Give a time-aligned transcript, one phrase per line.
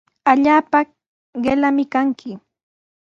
[0.31, 0.79] Allaapa
[1.43, 2.31] qillami kanki.